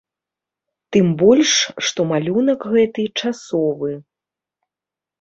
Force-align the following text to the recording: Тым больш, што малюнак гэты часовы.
Тым 0.97 1.07
больш, 1.21 1.51
што 1.89 2.07
малюнак 2.13 2.59
гэты 2.75 3.01
часовы. 3.21 3.91